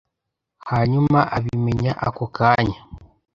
[0.71, 2.79] hanyuma abimenya ako kanya